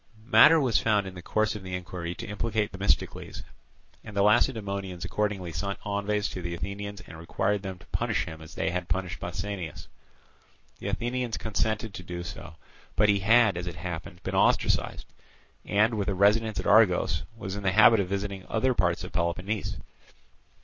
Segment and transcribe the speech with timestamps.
[0.25, 3.43] Matter was found in the course of the inquiry to implicate Themistocles;
[4.03, 8.41] and the Lacedaemonians accordingly sent envoys to the Athenians and required them to punish him
[8.41, 9.87] as they had punished Pausanias.
[10.79, 12.55] The Athenians consented to do so.
[12.95, 15.05] But he had, as it happened, been ostracized,
[15.65, 19.11] and, with a residence at Argos, was in the habit of visiting other parts of
[19.11, 19.77] Peloponnese.